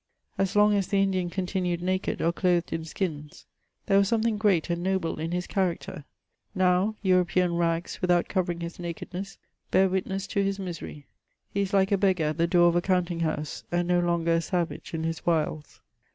As 0.35 0.55
long 0.55 0.73
as 0.73 0.87
the 0.87 0.99
Indian 0.99 1.29
continued 1.29 1.79
naked, 1.79 2.23
or 2.23 2.33
clothed 2.33 2.73
in 2.73 2.85
skins, 2.85 3.45
ihere 3.87 3.99
was 3.99 4.07
something 4.07 4.35
great 4.39 4.67
and 4.71 4.83
nohle 4.83 5.19
in 5.19 5.31
his 5.31 5.45
character; 5.45 6.05
now, 6.55 6.95
Eu 7.03 7.23
ropean 7.23 7.55
rags, 7.55 8.01
without 8.01 8.27
covering 8.27 8.61
his 8.61 8.79
nakedness, 8.79 9.37
hear 9.71 9.87
witness 9.87 10.25
to 10.25 10.43
his 10.43 10.57
misery; 10.57 11.05
he 11.53 11.61
is 11.61 11.71
like 11.71 11.91
a 11.91 11.99
heggar 12.01 12.29
at 12.31 12.37
tfie 12.37 12.49
door 12.49 12.67
of 12.69 12.75
a 12.75 12.81
counting 12.81 13.19
house, 13.19 13.63
and 13.71 13.87
no 13.87 13.99
longer 13.99 14.33
a 14.33 14.41
savage 14.41 14.95
in 14.95 15.03
his 15.03 15.23
wilds. 15.23 15.81